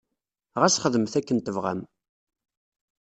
Ɣas 0.61 0.79
xedmet 0.83 1.13
akken 1.19 1.37
tebɣam. 1.39 1.81